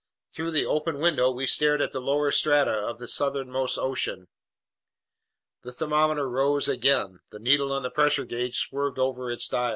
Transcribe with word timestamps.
Through 0.31 0.49
the 0.49 0.65
open 0.65 0.97
window 0.97 1.29
we 1.29 1.45
stared 1.45 1.79
at 1.79 1.91
the 1.91 2.01
lower 2.01 2.31
strata 2.31 2.71
of 2.73 2.97
this 2.97 3.13
southernmost 3.13 3.77
ocean. 3.77 4.29
The 5.61 5.71
thermometer 5.71 6.27
rose 6.27 6.67
again. 6.67 7.19
The 7.29 7.37
needle 7.37 7.71
on 7.71 7.83
the 7.83 7.91
pressure 7.91 8.25
gauge 8.25 8.57
swerved 8.57 8.97
over 8.97 9.29
its 9.29 9.47
dial. 9.47 9.69